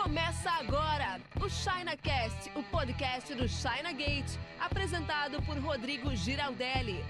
[0.00, 7.04] Começa agora o ChinaCast, o podcast do China Gate, apresentado por Rodrigo Giraldelli.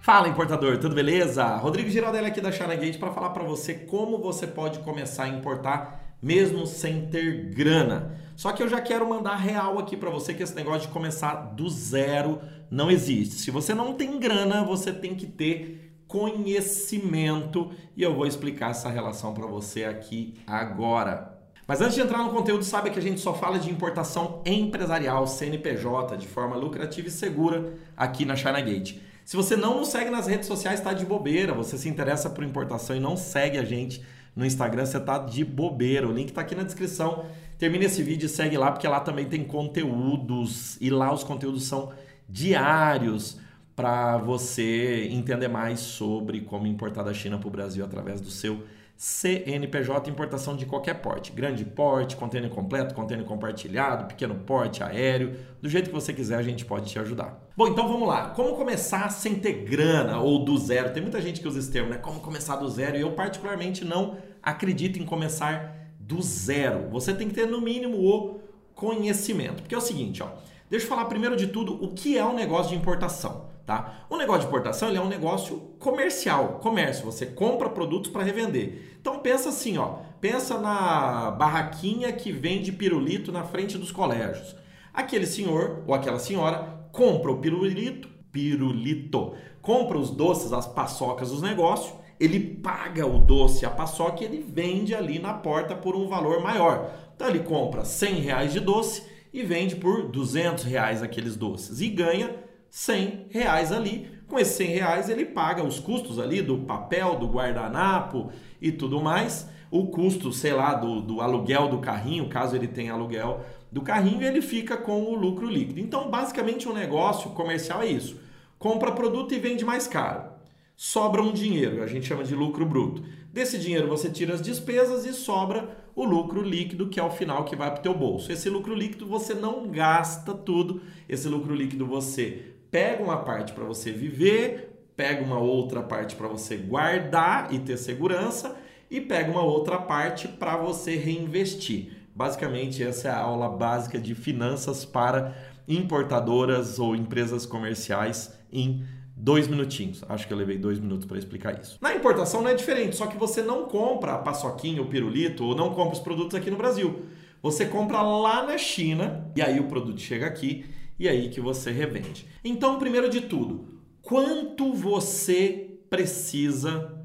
[0.00, 1.46] Fala importador, tudo beleza?
[1.58, 5.28] Rodrigo Giraldelli aqui da China Gate para falar para você como você pode começar a
[5.28, 8.18] importar mesmo sem ter grana.
[8.34, 11.34] Só que eu já quero mandar real aqui para você que esse negócio de começar
[11.34, 13.36] do zero não existe.
[13.36, 18.90] Se você não tem grana, você tem que ter conhecimento e eu vou explicar essa
[18.90, 21.38] relação para você aqui agora.
[21.66, 25.26] Mas antes de entrar no conteúdo, sabe que a gente só fala de importação empresarial,
[25.26, 28.98] CNPJ, de forma lucrativa e segura aqui na China Gate.
[29.24, 31.54] Se você não nos segue nas redes sociais, está de bobeira.
[31.54, 34.04] Você se interessa por importação e não segue a gente
[34.36, 36.06] no Instagram, você está de bobeira.
[36.06, 37.24] O link está aqui na descrição.
[37.56, 40.76] Termina esse vídeo e segue lá, porque lá também tem conteúdos.
[40.78, 41.90] E lá os conteúdos são
[42.28, 43.40] diários
[43.74, 48.62] para você entender mais sobre como importar da China para o Brasil através do seu
[48.96, 55.68] CNPJ, importação de qualquer porte, grande porte, contêiner completo, contêiner compartilhado, pequeno porte, aéreo, do
[55.68, 57.48] jeito que você quiser a gente pode te ajudar.
[57.56, 58.28] Bom, então vamos lá.
[58.30, 60.92] Como começar sem ter grana ou do zero?
[60.92, 61.96] Tem muita gente que usa esse termo, né?
[61.96, 62.96] Como começar do zero?
[62.96, 66.88] E eu particularmente não acredito em começar do zero.
[66.90, 68.40] Você tem que ter no mínimo o
[68.74, 69.62] conhecimento.
[69.62, 70.28] Porque é o seguinte, ó.
[70.70, 73.51] Deixa eu falar primeiro de tudo o que é um negócio de importação.
[73.66, 74.06] Tá?
[74.10, 77.04] O negócio de importação ele é um negócio comercial, comércio.
[77.04, 78.96] Você compra produtos para revender.
[79.00, 84.56] Então pensa assim, ó, pensa na barraquinha que vende pirulito na frente dos colégios.
[84.92, 91.40] Aquele senhor ou aquela senhora compra o pirulito, pirulito, compra os doces, as paçocas dos
[91.40, 96.08] negócios, ele paga o doce, a paçoca e ele vende ali na porta por um
[96.08, 96.90] valor maior.
[97.14, 101.88] Então ele compra 100 reais de doce e vende por 200 reais aqueles doces e
[101.88, 102.30] ganha
[102.72, 104.08] 100 reais ali.
[104.26, 108.98] Com esses 100 reais ele paga os custos ali do papel, do guardanapo e tudo
[108.98, 109.46] mais.
[109.70, 114.22] O custo, sei lá, do, do aluguel do carrinho, caso ele tenha aluguel do carrinho,
[114.22, 115.80] ele fica com o lucro líquido.
[115.80, 118.18] Então, basicamente, um negócio comercial é isso:
[118.58, 120.32] compra produto e vende mais caro.
[120.74, 123.04] Sobra um dinheiro, a gente chama de lucro bruto.
[123.30, 127.44] Desse dinheiro você tira as despesas e sobra o lucro líquido, que é o final
[127.44, 128.32] que vai para o teu bolso.
[128.32, 133.64] Esse lucro líquido você não gasta tudo, esse lucro líquido você pega uma parte para
[133.64, 138.56] você viver, pega uma outra parte para você guardar e ter segurança
[138.90, 141.92] e pega uma outra parte para você reinvestir.
[142.14, 145.34] Basicamente, essa é a aula básica de finanças para
[145.68, 148.82] importadoras ou empresas comerciais em
[149.14, 150.02] dois minutinhos.
[150.08, 151.78] Acho que eu levei dois minutos para explicar isso.
[151.80, 155.54] Na importação não é diferente, só que você não compra a paçoquinha, o pirulito, ou
[155.54, 157.02] não compra os produtos aqui no Brasil.
[157.42, 160.64] Você compra lá na China e aí o produto chega aqui
[161.02, 162.28] e aí que você revende.
[162.44, 163.66] Então, primeiro de tudo,
[164.00, 166.96] quanto você precisa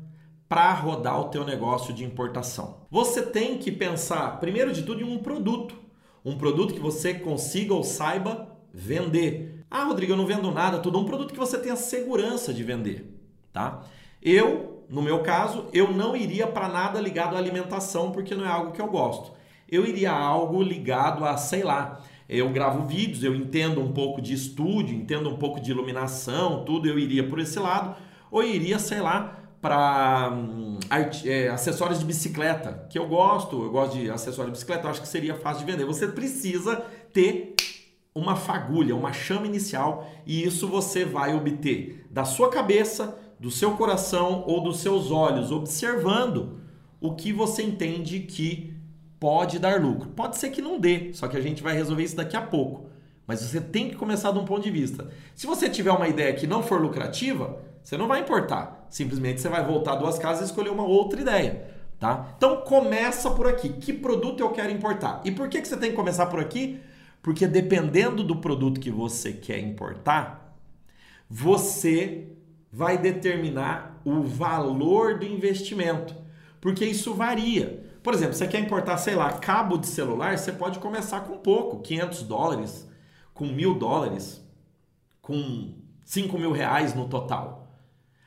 [0.48, 2.86] para rodar o teu negócio de importação?
[2.92, 5.76] Você tem que pensar, primeiro de tudo, em um produto.
[6.24, 9.66] Um produto que você consiga ou saiba vender.
[9.68, 13.20] Ah, Rodrigo, eu não vendo nada, tudo um produto que você tenha segurança de vender,
[13.52, 13.84] tá?
[14.22, 18.50] Eu, no meu caso, eu não iria para nada ligado à alimentação porque não é
[18.50, 19.32] algo que eu gosto.
[19.68, 22.00] Eu iria a algo ligado a, sei lá,
[22.30, 26.88] eu gravo vídeos, eu entendo um pouco de estúdio, entendo um pouco de iluminação, tudo,
[26.88, 27.96] eu iria por esse lado,
[28.30, 30.78] ou iria, sei lá, para hum,
[31.26, 35.02] é, acessórios de bicicleta, que eu gosto, eu gosto de acessórios de bicicleta, eu acho
[35.02, 35.86] que seria fácil de vender.
[35.86, 36.76] Você precisa
[37.14, 37.56] ter
[38.14, 43.72] uma fagulha, uma chama inicial, e isso você vai obter da sua cabeça, do seu
[43.72, 46.60] coração ou dos seus olhos, observando
[47.00, 48.77] o que você entende que
[49.20, 50.10] pode dar lucro.
[50.10, 52.90] Pode ser que não dê, só que a gente vai resolver isso daqui a pouco.
[53.26, 55.10] Mas você tem que começar de um ponto de vista.
[55.36, 58.88] Se você tiver uma ideia que não for lucrativa, você não vai importar.
[58.90, 61.68] Simplesmente você vai voltar duas casas e escolher uma outra ideia.
[62.00, 62.34] Tá?
[62.38, 63.70] Então começa por aqui.
[63.70, 65.22] Que produto eu quero importar?
[65.26, 66.80] E por que, que você tem que começar por aqui?
[67.22, 70.56] Porque dependendo do produto que você quer importar,
[71.30, 72.30] você
[72.72, 76.16] vai determinar o valor do investimento.
[76.62, 77.87] Porque isso varia.
[78.08, 81.82] Por exemplo, você quer importar, sei lá, cabo de celular, você pode começar com pouco,
[81.82, 82.90] 500 dólares,
[83.34, 84.42] com mil dólares,
[85.22, 85.74] com
[86.06, 87.68] 5 mil reais no total.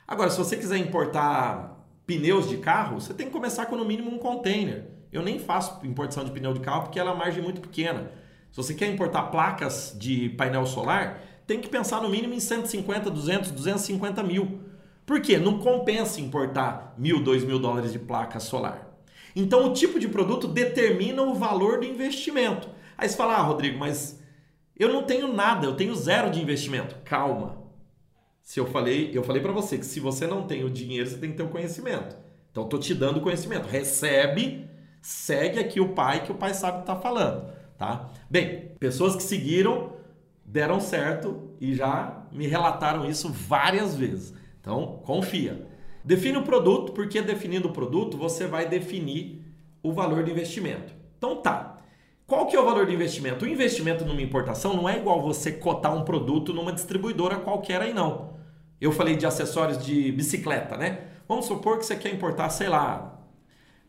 [0.07, 4.11] Agora, se você quiser importar pneus de carro, você tem que começar com no mínimo
[4.11, 4.87] um container.
[5.11, 8.11] Eu nem faço importação de pneu de carro porque ela é uma margem muito pequena.
[8.51, 13.09] Se você quer importar placas de painel solar, tem que pensar no mínimo em 150,
[13.09, 14.59] 200, 250 mil.
[15.07, 15.39] Por quê?
[15.39, 18.90] Não compensa importar mil, dois mil dólares de placa solar.
[19.35, 22.69] Então, o tipo de produto determina o valor do investimento.
[22.97, 24.19] Aí você fala, ah, Rodrigo, mas
[24.77, 26.95] eu não tenho nada, eu tenho zero de investimento.
[27.03, 27.61] Calma.
[28.41, 31.17] Se eu falei, eu falei para você que se você não tem o dinheiro, você
[31.17, 32.15] tem que ter o conhecimento.
[32.51, 33.67] Então, estou te dando conhecimento.
[33.67, 34.69] Recebe,
[35.01, 38.09] segue aqui o pai, que o pai sabe o que está falando, tá?
[38.29, 39.93] Bem, pessoas que seguiram
[40.45, 44.33] deram certo e já me relataram isso várias vezes.
[44.59, 45.65] Então, confia.
[46.03, 49.43] Define o produto, porque definindo o produto, você vai definir
[49.83, 50.93] o valor de investimento.
[51.17, 51.77] Então tá.
[52.25, 53.45] Qual que é o valor de investimento?
[53.45, 57.93] O investimento numa importação não é igual você cotar um produto numa distribuidora qualquer aí
[57.93, 58.35] não.
[58.79, 60.99] Eu falei de acessórios de bicicleta, né?
[61.27, 63.19] Vamos supor que você quer importar, sei lá,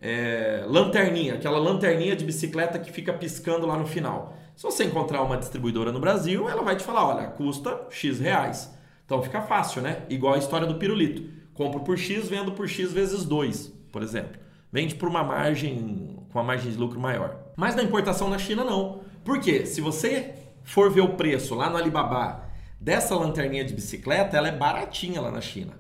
[0.01, 4.37] é, lanterninha, aquela lanterninha de bicicleta que fica piscando lá no final.
[4.57, 8.75] Se você encontrar uma distribuidora no Brasil, ela vai te falar, olha, custa X reais.
[9.07, 10.03] Então fica fácil, né?
[10.11, 11.42] Igual a história do pirulito.
[11.63, 14.41] Compro por X, vendo por X vezes 2, por exemplo.
[14.73, 17.37] Vende por uma margem, com uma margem de lucro maior.
[17.57, 19.03] Mas na importação na China não.
[19.25, 19.65] Por quê?
[19.65, 22.49] Se você for ver o preço lá no Alibaba
[22.81, 25.75] dessa lanterninha de bicicleta, ela é baratinha lá na China.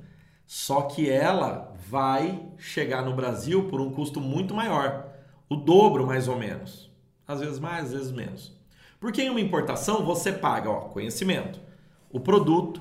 [0.46, 5.08] Só que ela vai chegar no Brasil por um custo muito maior.
[5.48, 6.92] O dobro, mais ou menos.
[7.26, 8.56] Às vezes mais, às vezes menos.
[9.00, 11.60] Porque em uma importação você paga ó, conhecimento,
[12.08, 12.80] o produto,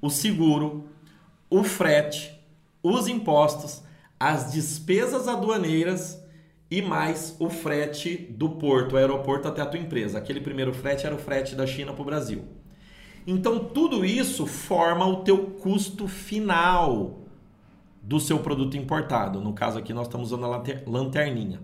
[0.00, 0.89] o seguro,
[1.50, 2.40] o frete,
[2.82, 3.82] os impostos,
[4.18, 6.22] as despesas aduaneiras
[6.70, 10.18] e mais o frete do porto, o aeroporto até a tua empresa.
[10.18, 12.44] Aquele primeiro frete era o frete da China para o Brasil.
[13.26, 17.18] Então tudo isso forma o teu custo final
[18.00, 19.40] do seu produto importado.
[19.40, 21.60] No caso aqui nós estamos usando a lanterninha.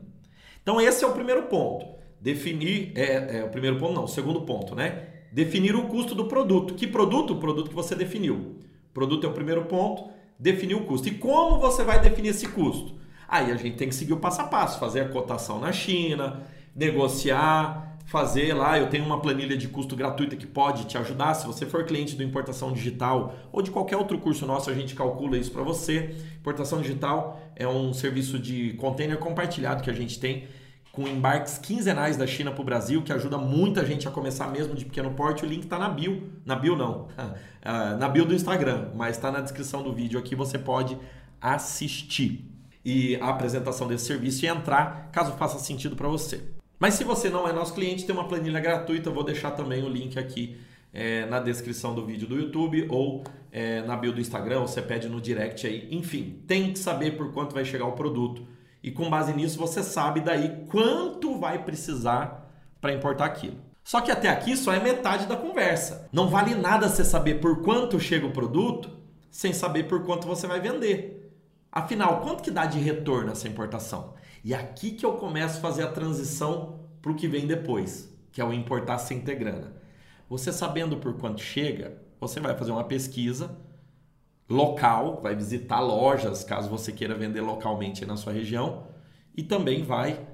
[0.60, 1.86] Então esse é o primeiro ponto.
[2.20, 5.06] Definir é, é o primeiro ponto não, o segundo ponto, né?
[5.30, 6.74] Definir o custo do produto.
[6.74, 7.34] Que produto?
[7.34, 8.56] O produto que você definiu.
[8.96, 10.04] Produto é o primeiro ponto,
[10.38, 11.06] definir o custo.
[11.06, 12.94] E como você vai definir esse custo?
[13.28, 16.40] Aí a gente tem que seguir o passo a passo, fazer a cotação na China,
[16.74, 18.78] negociar, fazer lá.
[18.78, 21.34] Eu tenho uma planilha de custo gratuita que pode te ajudar.
[21.34, 24.94] Se você for cliente do Importação Digital ou de qualquer outro curso nosso, a gente
[24.94, 26.16] calcula isso para você.
[26.40, 30.48] Importação Digital é um serviço de container compartilhado que a gente tem
[30.96, 34.74] com embarques quinzenais da China para o Brasil, que ajuda muita gente a começar mesmo
[34.74, 35.44] de pequeno porte.
[35.44, 36.32] O link está na bio.
[36.42, 37.08] Na bio não,
[37.62, 40.96] ah, na bio do Instagram, mas está na descrição do vídeo aqui, você pode
[41.38, 42.50] assistir
[42.82, 46.40] e a apresentação desse serviço e entrar, caso faça sentido para você.
[46.78, 49.88] Mas se você não é nosso cliente, tem uma planilha gratuita, vou deixar também o
[49.90, 50.56] link aqui
[50.94, 53.22] é, na descrição do vídeo do YouTube ou
[53.52, 55.88] é, na bio do Instagram, você pede no direct aí.
[55.90, 58.55] Enfim, tem que saber por quanto vai chegar o produto
[58.86, 62.48] e com base nisso você sabe daí quanto vai precisar
[62.80, 63.56] para importar aquilo.
[63.82, 66.08] Só que até aqui só é metade da conversa.
[66.12, 68.88] Não vale nada você saber por quanto chega o produto
[69.28, 71.36] sem saber por quanto você vai vender.
[71.72, 74.14] Afinal, quanto que dá de retorno essa importação?
[74.44, 78.08] E é aqui que eu começo a fazer a transição para o que vem depois,
[78.30, 79.72] que é o importar sem ter grana.
[80.30, 83.50] Você sabendo por quanto chega, você vai fazer uma pesquisa
[84.48, 88.86] local, vai visitar lojas, caso você queira vender localmente na sua região,
[89.36, 90.26] e também vai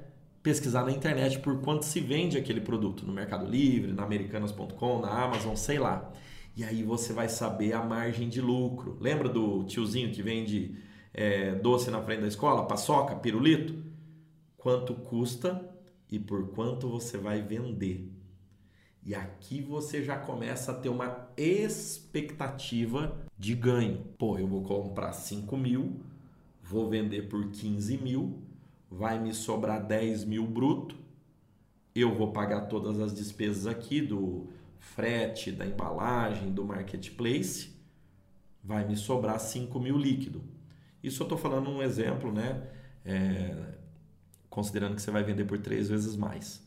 [0.43, 5.25] pesquisar na internet por quanto se vende aquele produto no Mercado Livre, na Americanas.com, na
[5.25, 6.12] Amazon, sei lá.
[6.56, 8.99] E aí você vai saber a margem de lucro.
[9.00, 10.76] Lembra do tiozinho que vende
[11.15, 13.75] é, doce na frente da escola, paçoca, pirulito?
[14.56, 15.69] Quanto custa
[16.11, 18.12] e por quanto você vai vender?
[19.05, 23.99] E aqui você já começa a ter uma expectativa de ganho.
[24.17, 26.00] Pô, eu vou comprar 5 mil,
[26.62, 28.39] vou vender por 15 mil,
[28.89, 30.94] vai me sobrar 10 mil bruto,
[31.93, 34.46] eu vou pagar todas as despesas aqui do
[34.79, 37.70] frete, da embalagem, do marketplace,
[38.63, 40.41] vai me sobrar 5 mil líquido.
[41.03, 42.63] Isso eu estou falando um exemplo, né?
[43.05, 43.75] É,
[44.49, 46.63] considerando que você vai vender por três vezes mais.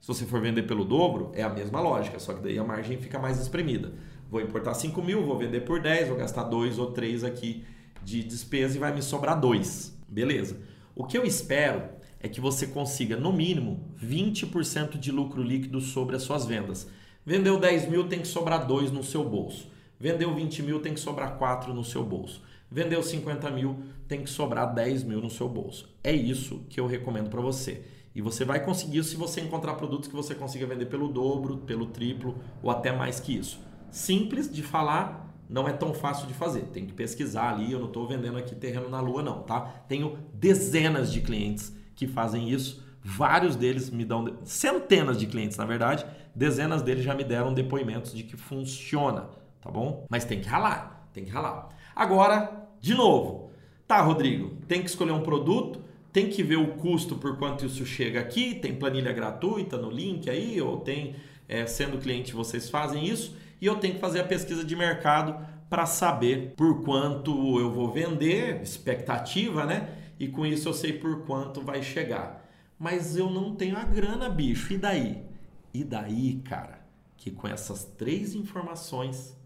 [0.00, 2.98] Se você for vender pelo dobro, é a mesma lógica, só que daí a margem
[2.98, 3.92] fica mais espremida.
[4.30, 7.64] Vou importar 5 mil, vou vender por 10, vou gastar 2 ou 3 aqui
[8.02, 9.96] de despesa e vai me sobrar 2.
[10.08, 10.60] Beleza.
[10.94, 11.82] O que eu espero
[12.20, 16.88] é que você consiga, no mínimo, 20% de lucro líquido sobre as suas vendas.
[17.24, 19.68] Vendeu 10 mil, tem que sobrar 2 no seu bolso.
[19.98, 22.42] Vendeu 20 mil, tem que sobrar 4 no seu bolso.
[22.70, 23.76] Vendeu 50 mil,
[24.08, 25.88] tem que sobrar 10 mil no seu bolso.
[26.02, 27.82] É isso que eu recomendo para você.
[28.14, 31.86] E você vai conseguir se você encontrar produtos que você consiga vender pelo dobro, pelo
[31.86, 33.60] triplo ou até mais que isso.
[33.96, 36.64] Simples de falar, não é tão fácil de fazer.
[36.64, 37.72] Tem que pesquisar ali.
[37.72, 39.60] Eu não estou vendendo aqui terreno na lua, não, tá?
[39.88, 42.84] Tenho dezenas de clientes que fazem isso.
[43.02, 48.12] Vários deles me dão, centenas de clientes, na verdade, dezenas deles já me deram depoimentos
[48.12, 49.30] de que funciona,
[49.62, 50.04] tá bom?
[50.10, 51.68] Mas tem que ralar, tem que ralar.
[51.94, 53.50] Agora, de novo,
[53.86, 55.80] tá, Rodrigo, tem que escolher um produto
[56.12, 60.30] tem que ver o custo por quanto isso chega aqui, tem planilha gratuita no link
[60.30, 61.14] aí, ou tem,
[61.46, 65.46] é, sendo cliente, vocês fazem isso, e eu tenho que fazer a pesquisa de mercado
[65.68, 70.06] para saber por quanto eu vou vender, expectativa, né?
[70.18, 72.44] e com isso eu sei por quanto vai chegar.
[72.78, 74.72] Mas eu não tenho a grana, bicho.
[74.72, 75.24] E daí?
[75.72, 76.86] E daí, cara,
[77.16, 79.36] que com essas três informações,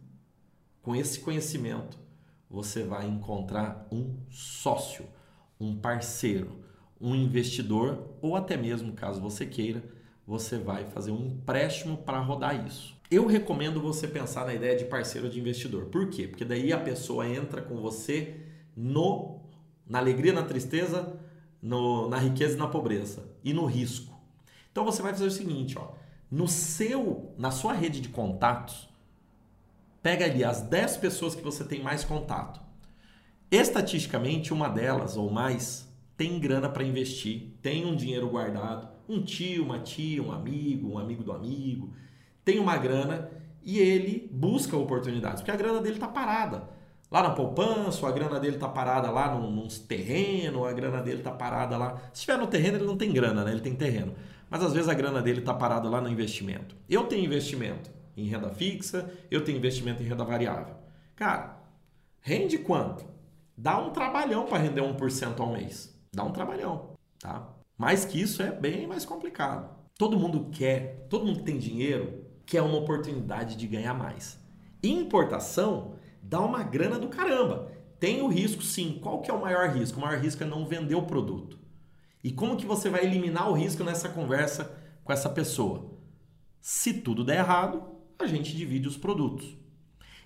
[0.83, 1.99] com esse conhecimento,
[2.49, 5.07] você vai encontrar um sócio,
[5.61, 6.65] um parceiro,
[7.01, 9.83] um investidor ou até mesmo, caso você queira,
[10.27, 13.00] você vai fazer um empréstimo para rodar isso.
[13.11, 15.87] Eu recomendo você pensar na ideia de parceiro de investidor.
[15.87, 16.29] Por quê?
[16.29, 18.37] Porque daí a pessoa entra com você
[18.77, 19.41] no
[19.91, 21.19] na alegria, na tristeza,
[21.61, 24.17] no, na riqueza e na pobreza e no risco.
[24.71, 25.95] Então você vai fazer o seguinte, ó,
[26.31, 28.89] no seu, na sua rede de contatos,
[30.01, 32.61] pega ali as 10 pessoas que você tem mais contato.
[33.51, 39.65] Estatisticamente, uma delas ou mais tem grana para investir, tem um dinheiro guardado, um tio,
[39.65, 41.93] uma tia, um amigo, um amigo do amigo,
[42.51, 43.31] tem uma grana
[43.63, 46.69] e ele busca oportunidades, porque a grana dele está parada
[47.09, 51.23] lá na poupança, a grana dele tá parada lá num, num terreno, a grana dele
[51.23, 51.97] tá parada lá.
[52.13, 53.53] Se estiver no terreno, ele não tem grana, né?
[53.53, 54.15] Ele tem terreno.
[54.49, 56.75] Mas às vezes a grana dele tá parada lá no investimento.
[56.89, 60.75] Eu tenho investimento em renda fixa, eu tenho investimento em renda variável.
[61.15, 61.57] Cara,
[62.21, 63.05] rende quanto?
[63.57, 65.97] Dá um trabalhão para render 1% ao mês.
[66.13, 67.49] Dá um trabalhão, tá?
[67.79, 69.69] Mais que isso é bem mais complicado.
[69.97, 72.20] Todo mundo quer, todo mundo que tem dinheiro
[72.51, 74.37] quer uma oportunidade de ganhar mais.
[74.83, 77.71] Importação dá uma grana do caramba.
[78.01, 78.99] Tem o risco, sim.
[79.01, 79.99] Qual que é o maior risco?
[79.99, 81.57] O maior risco é não vender o produto.
[82.25, 85.93] E como que você vai eliminar o risco nessa conversa com essa pessoa?
[86.61, 87.85] Se tudo der errado,
[88.19, 89.57] a gente divide os produtos.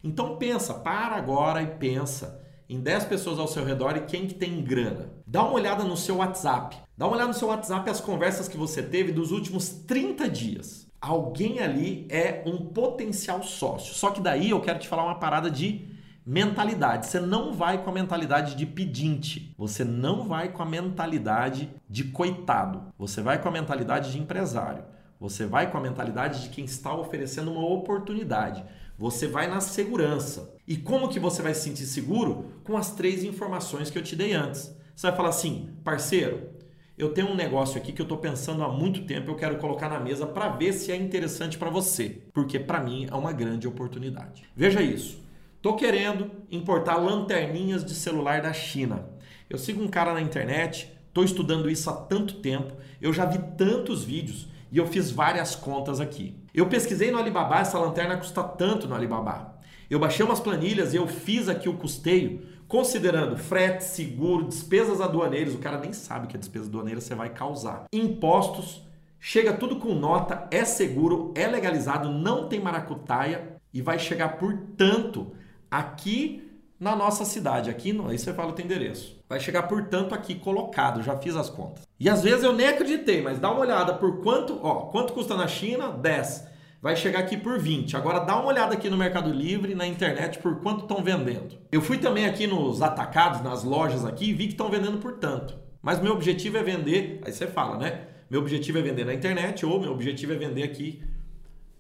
[0.02, 4.34] Então pensa, para agora e pensa em 10 pessoas ao seu redor e quem que
[4.34, 5.12] tem grana.
[5.26, 6.78] Dá uma olhada no seu WhatsApp.
[6.96, 10.84] Dá uma olhada no seu WhatsApp as conversas que você teve dos últimos 30 dias.
[11.06, 13.92] Alguém ali é um potencial sócio.
[13.92, 15.87] Só que daí eu quero te falar uma parada de
[16.25, 17.04] mentalidade.
[17.04, 19.54] Você não vai com a mentalidade de pedinte.
[19.58, 22.90] Você não vai com a mentalidade de coitado.
[22.99, 24.82] Você vai com a mentalidade de empresário.
[25.20, 28.64] Você vai com a mentalidade de quem está oferecendo uma oportunidade.
[28.96, 30.54] Você vai na segurança.
[30.66, 32.46] E como que você vai se sentir seguro?
[32.64, 34.75] Com as três informações que eu te dei antes.
[34.96, 36.53] Você vai falar assim, parceiro,
[36.96, 39.88] eu tenho um negócio aqui que eu estou pensando há muito tempo, eu quero colocar
[39.88, 43.66] na mesa para ver se é interessante para você, porque para mim é uma grande
[43.66, 44.44] oportunidade.
[44.56, 45.22] Veja isso.
[45.60, 49.06] Tô querendo importar lanterninhas de celular da China.
[49.50, 53.38] Eu sigo um cara na internet, tô estudando isso há tanto tempo, eu já vi
[53.56, 56.36] tantos vídeos e eu fiz várias contas aqui.
[56.54, 59.58] Eu pesquisei no Alibaba, essa lanterna custa tanto no Alibaba.
[59.90, 65.54] Eu baixei umas planilhas e eu fiz aqui o custeio, considerando frete, seguro, despesas aduaneiras,
[65.54, 67.85] o cara nem sabe que a despesa aduaneira você vai causar.
[67.92, 68.83] Impostos,
[69.21, 74.56] chega tudo com nota, é seguro, é legalizado, não tem maracutaia e vai chegar por
[74.76, 75.33] tanto
[75.71, 76.44] aqui
[76.78, 77.71] na nossa cidade.
[77.71, 79.18] Aqui, no, aí você fala o teu endereço.
[79.28, 81.85] Vai chegar, portanto, aqui colocado, já fiz as contas.
[81.99, 85.37] E às vezes eu nem acreditei, mas dá uma olhada por quanto, ó, quanto custa
[85.37, 85.88] na China?
[85.88, 86.53] 10.
[86.84, 87.96] Vai chegar aqui por 20.
[87.96, 91.56] Agora dá uma olhada aqui no Mercado Livre, na internet, por quanto estão vendendo.
[91.72, 95.14] Eu fui também aqui nos atacados, nas lojas aqui, e vi que estão vendendo por
[95.14, 95.58] tanto.
[95.80, 98.08] Mas meu objetivo é vender, aí você fala, né?
[98.28, 101.02] Meu objetivo é vender na internet ou meu objetivo é vender aqui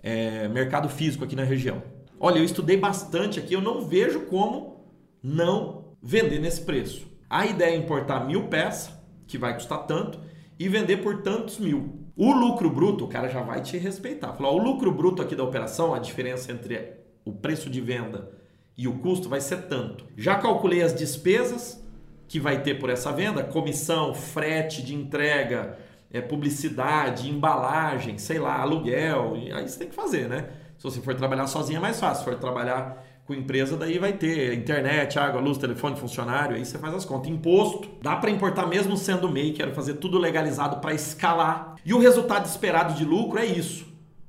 [0.02, 1.82] é, mercado físico aqui na região.
[2.18, 4.86] Olha, eu estudei bastante aqui, eu não vejo como
[5.22, 7.06] não vender nesse preço.
[7.28, 8.90] A ideia é importar mil peças,
[9.26, 10.18] que vai custar tanto,
[10.58, 12.03] e vender por tantos mil.
[12.16, 14.32] O lucro bruto, o cara já vai te respeitar.
[14.34, 16.94] Falou, o lucro bruto aqui da operação, a diferença entre
[17.24, 18.30] o preço de venda
[18.76, 20.04] e o custo vai ser tanto.
[20.16, 21.82] Já calculei as despesas
[22.28, 25.78] que vai ter por essa venda, comissão, frete de entrega,
[26.10, 29.34] é, publicidade, embalagem, sei lá, aluguel.
[29.52, 30.48] Aí você tem que fazer, né?
[30.78, 32.24] Se você for trabalhar sozinho é mais fácil.
[32.24, 36.78] Se for trabalhar com empresa, daí vai ter internet, água, luz, telefone, funcionário, aí você
[36.78, 37.30] faz as contas.
[37.30, 41.73] Imposto, dá para importar mesmo sendo MEI, quero fazer tudo legalizado para escalar.
[41.84, 43.86] E o resultado esperado de lucro é isso: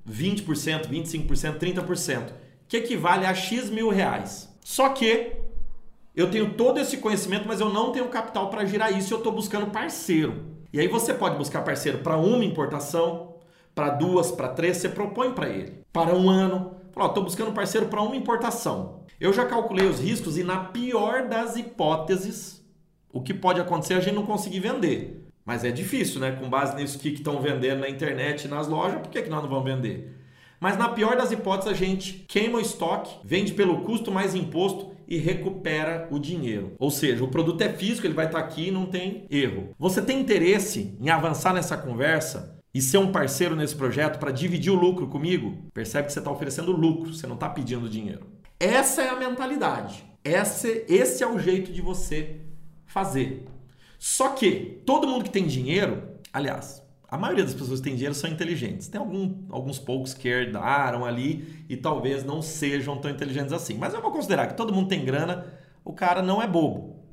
[0.10, 2.34] 20%, 25%, 30%,
[2.68, 4.50] que equivale a X mil reais.
[4.64, 5.34] Só que
[6.16, 9.18] eu tenho todo esse conhecimento, mas eu não tenho capital para girar isso e eu
[9.18, 10.56] estou buscando parceiro.
[10.72, 13.36] E aí você pode buscar parceiro para uma importação,
[13.74, 15.84] para duas, para três, você propõe para ele.
[15.92, 19.02] Para um ano, estou buscando parceiro para uma importação.
[19.20, 22.64] Eu já calculei os riscos e na pior das hipóteses,
[23.12, 25.25] o que pode acontecer é a gente não conseguir vender.
[25.46, 26.32] Mas é difícil, né?
[26.32, 29.44] Com base nisso que estão vendendo na internet e nas lojas, por que, que nós
[29.44, 30.14] não vamos vender?
[30.60, 34.96] Mas na pior das hipóteses, a gente queima o estoque, vende pelo custo mais imposto
[35.08, 36.74] e recupera o dinheiro.
[36.80, 39.76] Ou seja, o produto é físico, ele vai estar aqui e não tem erro.
[39.78, 42.56] Você tem interesse em avançar nessa conversa?
[42.76, 46.30] e ser um parceiro nesse projeto para dividir o lucro comigo, percebe que você está
[46.30, 48.28] oferecendo lucro, você não está pedindo dinheiro.
[48.60, 50.04] Essa é a mentalidade.
[50.22, 52.42] Esse, esse é o jeito de você
[52.86, 53.46] fazer.
[54.08, 58.14] Só que todo mundo que tem dinheiro, aliás, a maioria das pessoas que tem dinheiro
[58.14, 58.88] são inteligentes.
[58.88, 63.74] Tem algum, alguns poucos que herdaram ali e talvez não sejam tão inteligentes assim.
[63.74, 65.52] Mas eu vou considerar que todo mundo tem grana,
[65.84, 67.04] o cara não é bobo.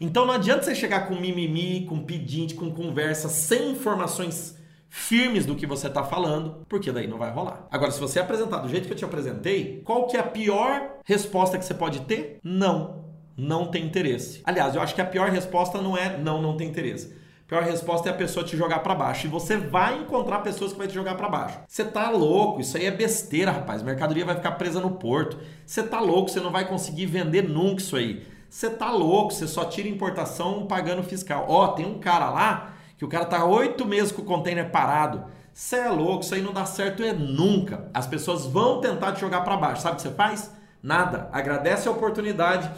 [0.00, 5.54] Então não adianta você chegar com mimimi, com pedinte, com conversa, sem informações firmes do
[5.54, 7.68] que você está falando, porque daí não vai rolar.
[7.70, 10.98] Agora, se você apresentar do jeito que eu te apresentei, qual que é a pior
[11.04, 12.40] resposta que você pode ter?
[12.42, 13.03] Não,
[13.36, 14.40] não tem interesse.
[14.44, 17.14] Aliás, eu acho que a pior resposta não é não, não tem interesse.
[17.44, 19.26] A pior resposta é a pessoa te jogar para baixo.
[19.26, 21.58] E você vai encontrar pessoas que vai te jogar para baixo.
[21.68, 23.82] Você tá louco, isso aí é besteira, rapaz.
[23.82, 25.38] Mercadoria vai ficar presa no porto.
[25.66, 28.26] Você tá louco, você não vai conseguir vender nunca isso aí.
[28.48, 31.44] Você tá louco, você só tira importação pagando fiscal.
[31.48, 35.24] Ó, tem um cara lá que o cara tá oito meses com o container parado.
[35.52, 37.90] Você é louco, isso aí não dá certo é nunca.
[37.92, 39.82] As pessoas vão tentar te jogar para baixo.
[39.82, 40.50] Sabe o que você faz?
[40.82, 41.28] Nada.
[41.32, 42.70] Agradece a oportunidade,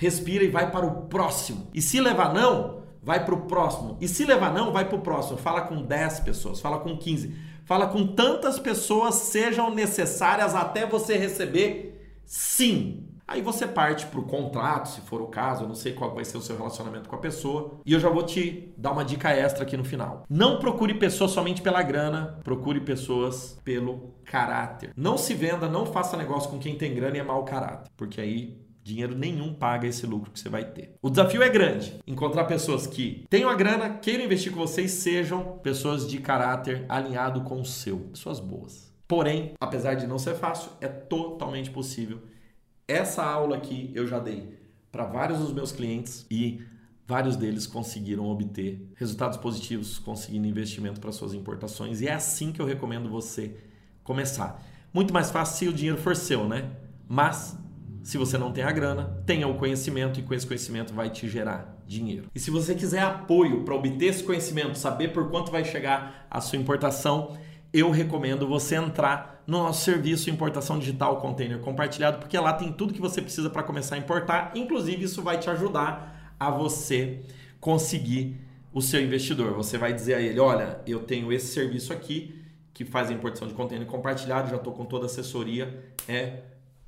[0.00, 1.68] respira e vai para o próximo.
[1.74, 3.98] E se levar não, vai para o próximo.
[4.00, 5.36] E se levar não, vai para o próximo.
[5.36, 7.36] Fala com 10 pessoas, fala com 15.
[7.66, 13.06] Fala com tantas pessoas sejam necessárias até você receber sim.
[13.28, 16.24] Aí você parte para o contrato, se for o caso, eu não sei qual vai
[16.24, 17.78] ser o seu relacionamento com a pessoa.
[17.84, 20.24] E eu já vou te dar uma dica extra aqui no final.
[20.30, 24.92] Não procure pessoas somente pela grana, procure pessoas pelo caráter.
[24.96, 28.18] Não se venda, não faça negócio com quem tem grana e é mau caráter, porque
[28.20, 30.94] aí Dinheiro nenhum paga esse lucro que você vai ter.
[31.02, 32.00] O desafio é grande.
[32.06, 37.42] Encontrar pessoas que tenham a grana, queiram investir com vocês, sejam pessoas de caráter alinhado
[37.42, 37.98] com o seu.
[38.12, 38.92] Pessoas boas.
[39.06, 42.20] Porém, apesar de não ser fácil, é totalmente possível
[42.90, 44.58] essa aula aqui eu já dei
[44.90, 46.60] para vários dos meus clientes e
[47.06, 52.00] vários deles conseguiram obter resultados positivos, conseguindo investimento para suas importações.
[52.00, 53.56] E é assim que eu recomendo você
[54.02, 54.60] começar.
[54.92, 56.70] Muito mais fácil se o dinheiro for seu, né?
[57.08, 57.56] Mas
[58.02, 61.28] se você não tem a grana, tenha o conhecimento e com esse conhecimento vai te
[61.28, 62.28] gerar dinheiro.
[62.34, 66.40] E se você quiser apoio para obter esse conhecimento, saber por quanto vai chegar a
[66.40, 67.36] sua importação,
[67.72, 72.94] eu recomendo você entrar no nosso serviço Importação Digital Container Compartilhado, porque lá tem tudo
[72.94, 74.52] que você precisa para começar a importar.
[74.54, 77.20] Inclusive, isso vai te ajudar a você
[77.60, 78.40] conseguir
[78.72, 79.54] o seu investidor.
[79.54, 82.40] Você vai dizer a ele: olha, eu tenho esse serviço aqui
[82.72, 86.42] que faz a importação de container compartilhado, já estou com toda a assessoria, é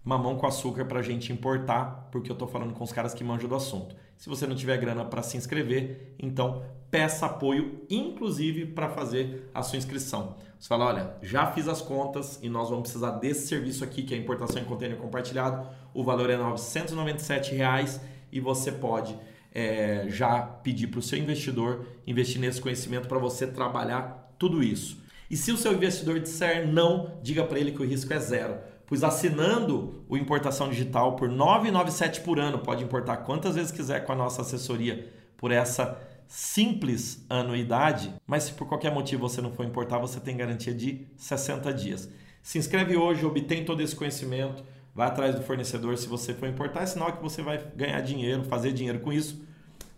[0.05, 3.23] mamão com açúcar para a gente importar, porque eu estou falando com os caras que
[3.23, 3.95] manjam do assunto.
[4.17, 9.63] Se você não tiver grana para se inscrever, então peça apoio, inclusive para fazer a
[9.63, 10.37] sua inscrição.
[10.59, 14.15] Você fala, olha, já fiz as contas e nós vamos precisar desse serviço aqui, que
[14.15, 15.67] é a importação em container compartilhado.
[15.95, 18.01] O valor é 997 reais,
[18.33, 19.17] e você pode
[19.55, 25.03] é, já pedir para o seu investidor investir nesse conhecimento para você trabalhar tudo isso.
[25.31, 28.57] E se o seu investidor disser não, diga para ele que o risco é zero
[28.93, 34.05] pois assinando o Importação Digital por R$ 9,97 por ano, pode importar quantas vezes quiser
[34.05, 39.51] com a nossa assessoria por essa simples anuidade, mas se por qualquer motivo você não
[39.51, 42.07] for importar, você tem garantia de 60 dias.
[42.43, 44.63] Se inscreve hoje, obtém todo esse conhecimento,
[44.95, 45.97] vai atrás do fornecedor.
[45.97, 49.43] Se você for importar, é sinal que você vai ganhar dinheiro, fazer dinheiro com isso.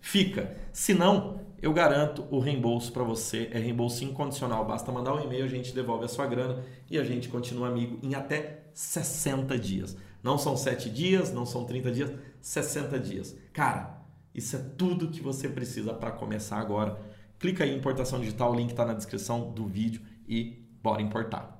[0.00, 0.56] Fica.
[0.72, 3.48] Se não, eu garanto o reembolso para você.
[3.50, 4.64] É reembolso incondicional.
[4.64, 7.98] Basta mandar um e-mail, a gente devolve a sua grana e a gente continua amigo
[8.00, 9.96] em até 60 dias.
[10.22, 13.36] Não são 7 dias, não são 30 dias, 60 dias.
[13.52, 14.02] Cara,
[14.34, 17.00] isso é tudo que você precisa para começar agora.
[17.38, 21.54] Clica aí em importação digital, o link está na descrição do vídeo e bora importar.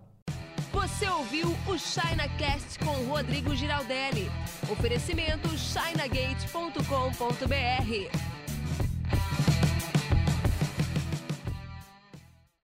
[0.73, 4.29] Você ouviu o ChinaCast com Rodrigo Giraldelli.
[4.71, 8.34] Oferecimento chinagate.com.br.